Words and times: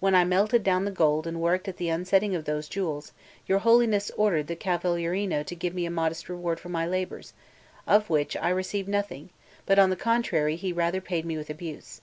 When 0.00 0.14
I 0.14 0.24
melted 0.24 0.62
down 0.62 0.86
the 0.86 0.90
gold 0.90 1.26
and 1.26 1.42
worked 1.42 1.68
at 1.68 1.76
the 1.76 1.90
unsetting 1.90 2.34
of 2.34 2.46
those 2.46 2.70
jewels, 2.70 3.12
your 3.46 3.58
Holiness 3.58 4.10
ordered 4.16 4.46
the 4.46 4.56
Cavalierino 4.56 5.42
to 5.44 5.54
give 5.54 5.74
me 5.74 5.84
a 5.84 5.90
modest 5.90 6.30
reward 6.30 6.58
for 6.58 6.70
my 6.70 6.86
labours, 6.86 7.34
of 7.86 8.08
which 8.08 8.34
I 8.38 8.48
received 8.48 8.88
nothing, 8.88 9.28
but 9.66 9.78
on 9.78 9.90
the 9.90 9.94
contrary 9.94 10.56
he 10.56 10.72
rather 10.72 11.02
paid 11.02 11.26
me 11.26 11.36
with 11.36 11.50
abuse. 11.50 12.00